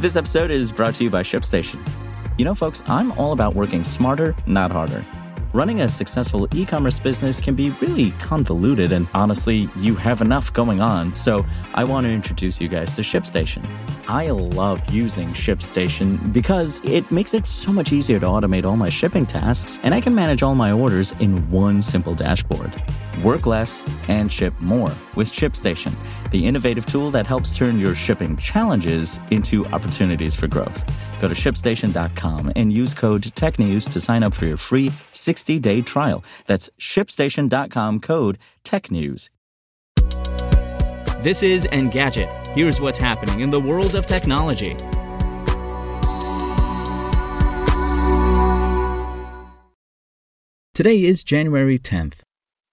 [0.00, 1.86] This episode is brought to you by ShipStation.
[2.38, 5.04] You know, folks, I'm all about working smarter, not harder.
[5.52, 10.50] Running a successful e commerce business can be really convoluted, and honestly, you have enough
[10.54, 11.12] going on.
[11.14, 11.44] So,
[11.74, 13.62] I want to introduce you guys to ShipStation.
[14.08, 18.88] I love using ShipStation because it makes it so much easier to automate all my
[18.88, 22.82] shipping tasks, and I can manage all my orders in one simple dashboard.
[23.22, 25.94] Work less and ship more with ShipStation,
[26.30, 30.84] the innovative tool that helps turn your shipping challenges into opportunities for growth.
[31.20, 35.82] Go to shipstation.com and use code TechNews to sign up for your free 60 day
[35.82, 36.24] trial.
[36.46, 39.28] That's shipstation.com code TechNews.
[41.22, 42.48] This is Engadget.
[42.54, 44.74] Here's what's happening in the world of technology.
[50.72, 52.20] Today is January 10th.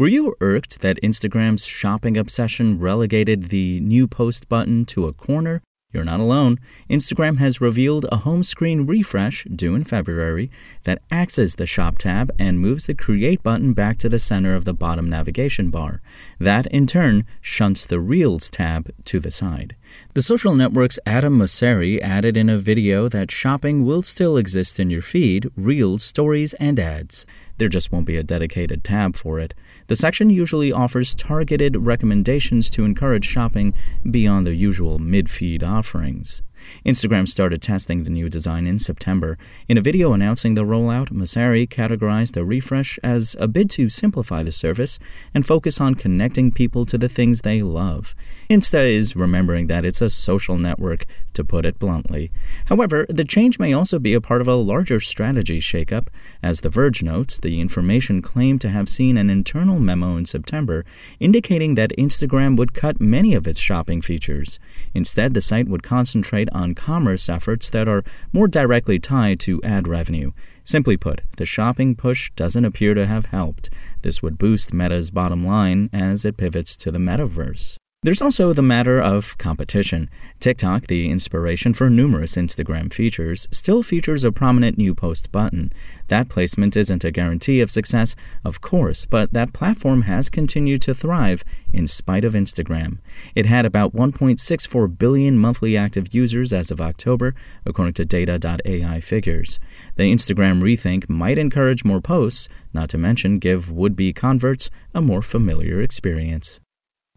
[0.00, 5.60] Were you irked that Instagram's shopping obsession relegated the new post button to a corner?
[5.92, 6.58] You're not alone.
[6.88, 10.50] Instagram has revealed a home screen refresh due in February
[10.84, 14.64] that axes the Shop tab and moves the Create button back to the center of
[14.64, 16.00] the bottom navigation bar.
[16.38, 19.76] That, in turn, shunts the Reels tab to the side.
[20.14, 24.88] The social network's Adam Mosseri added in a video that shopping will still exist in
[24.88, 27.26] your feed, Reels, Stories, and ads.
[27.60, 29.52] There just won't be a dedicated tab for it.
[29.88, 33.74] The section usually offers targeted recommendations to encourage shopping
[34.10, 36.40] beyond the usual mid feed offerings.
[36.84, 39.38] Instagram started testing the new design in September.
[39.68, 44.42] In a video announcing the rollout, Mosseri categorized the refresh as a bid to simplify
[44.42, 44.98] the service
[45.34, 48.14] and focus on connecting people to the things they love.
[48.48, 52.30] Insta is remembering that it's a social network, to put it bluntly.
[52.66, 56.08] However, the change may also be a part of a larger strategy shakeup.
[56.42, 60.84] As The Verge notes, the information claimed to have seen an internal memo in September
[61.18, 64.58] indicating that Instagram would cut many of its shopping features.
[64.94, 69.88] Instead, the site would concentrate on commerce efforts that are more directly tied to ad
[69.88, 70.32] revenue.
[70.64, 73.70] Simply put, the shopping push doesn't appear to have helped.
[74.02, 77.79] This would boost Meta's bottom line as it pivots to the metaverse.
[78.02, 80.08] There's also the matter of competition.
[80.38, 85.70] TikTok, the inspiration for numerous Instagram features, still features a prominent new post button.
[86.08, 90.94] That placement isn't a guarantee of success, of course, but that platform has continued to
[90.94, 91.44] thrive
[91.74, 93.00] in spite of Instagram.
[93.34, 97.34] It had about 1.64 billion monthly active users as of October,
[97.66, 99.60] according to data.ai figures.
[99.96, 105.02] The Instagram rethink might encourage more posts, not to mention give would be converts a
[105.02, 106.60] more familiar experience.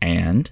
[0.00, 0.50] And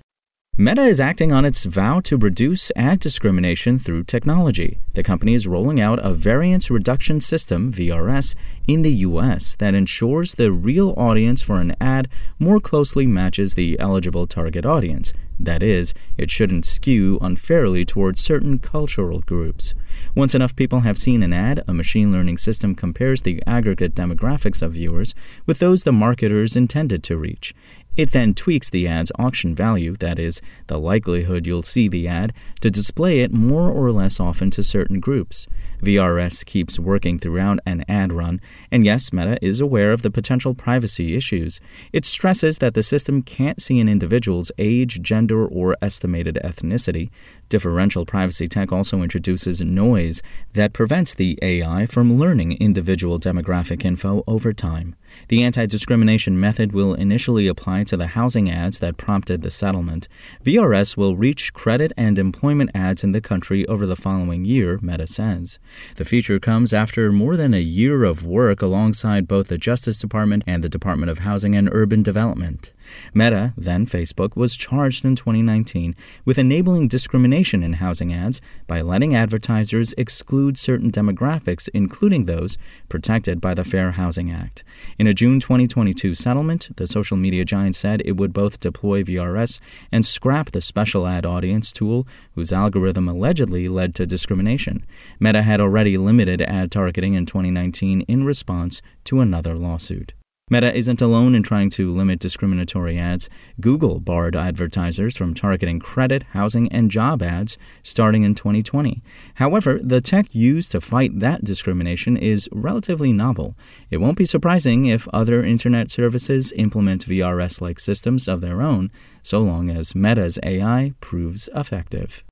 [0.60, 4.78] Meta is acting on its vow to reduce ad discrimination through technology.
[4.92, 8.34] The company is rolling out a variance reduction system, VRS,
[8.68, 13.80] in the US that ensures the real audience for an ad more closely matches the
[13.80, 15.14] eligible target audience.
[15.42, 19.72] That is, it shouldn't skew unfairly towards certain cultural groups.
[20.14, 24.60] Once enough people have seen an ad, a machine learning system compares the aggregate demographics
[24.60, 25.14] of viewers
[25.46, 27.54] with those the marketers intended to reach.
[27.96, 32.32] It then tweaks the ad's auction value, that is, the likelihood you'll see the ad,
[32.60, 35.46] to display it more or less often to certain groups.
[35.82, 38.40] VRS keeps working throughout an ad run,
[38.70, 41.60] and yes, Meta is aware of the potential privacy issues.
[41.92, 47.10] It stresses that the system can't see an individual's age, gender, or estimated ethnicity.
[47.48, 50.22] Differential privacy tech also introduces noise
[50.54, 54.94] that prevents the AI from learning individual demographic info over time.
[55.28, 60.08] The anti discrimination method will initially apply to the housing ads that prompted the settlement.
[60.44, 65.06] VRS will reach credit and employment ads in the country over the following year, Meta
[65.06, 65.58] says.
[65.97, 70.44] The feature comes after more than a year of work alongside both the Justice Department
[70.47, 72.72] and the Department of Housing and Urban Development.
[73.14, 79.14] Meta, then Facebook, was charged in 2019 with enabling discrimination in housing ads by letting
[79.14, 82.58] advertisers exclude certain demographics, including those
[82.88, 84.64] protected by the Fair Housing Act.
[84.98, 89.60] In a June 2022 settlement, the social media giant said it would both deploy VRS
[89.92, 94.84] and scrap the special ad audience tool whose algorithm allegedly led to discrimination.
[95.18, 100.12] Meta had already limited ad targeting in 2019 in response to another lawsuit.
[100.52, 103.30] Meta isn't alone in trying to limit discriminatory ads.
[103.60, 109.00] Google barred advertisers from targeting credit, housing, and job ads starting in 2020.
[109.36, 113.56] However, the tech used to fight that discrimination is relatively novel.
[113.91, 118.91] It won't be surprising if other internet services implement VRS like systems of their own,
[119.22, 122.24] so long as Meta's AI proves effective.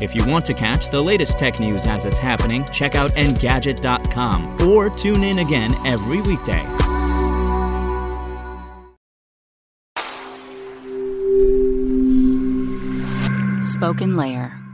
[0.00, 4.68] If you want to catch the latest tech news as it's happening, check out Engadget.com
[4.68, 6.64] or tune in again every weekday.
[13.60, 14.67] Spoken Layer.